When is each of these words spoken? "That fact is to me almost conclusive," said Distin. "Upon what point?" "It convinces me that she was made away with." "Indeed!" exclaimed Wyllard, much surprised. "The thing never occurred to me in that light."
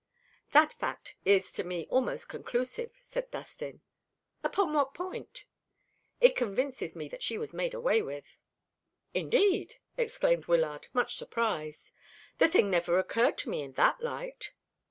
"That 0.51 0.73
fact 0.73 1.13
is 1.25 1.51
to 1.51 1.63
me 1.63 1.85
almost 1.91 2.27
conclusive," 2.27 2.91
said 3.03 3.29
Distin. 3.29 3.81
"Upon 4.43 4.73
what 4.73 4.95
point?" 4.95 5.45
"It 6.19 6.35
convinces 6.35 6.95
me 6.95 7.07
that 7.09 7.21
she 7.21 7.37
was 7.37 7.53
made 7.53 7.75
away 7.75 8.01
with." 8.01 8.39
"Indeed!" 9.13 9.75
exclaimed 9.97 10.45
Wyllard, 10.47 10.87
much 10.91 11.17
surprised. 11.17 11.91
"The 12.39 12.47
thing 12.47 12.71
never 12.71 12.97
occurred 12.97 13.37
to 13.41 13.51
me 13.51 13.61
in 13.61 13.73
that 13.73 14.01
light." 14.01 14.53